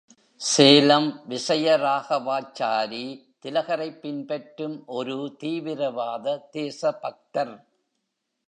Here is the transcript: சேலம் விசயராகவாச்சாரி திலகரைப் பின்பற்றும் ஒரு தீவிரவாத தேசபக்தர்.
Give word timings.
சேலம் 0.41 1.21
விசயராகவாச்சாரி 1.29 3.03
திலகரைப் 3.41 3.99
பின்பற்றும் 4.01 4.83
ஒரு 4.85 5.35
தீவிரவாத 5.39 6.47
தேசபக்தர். 6.51 7.55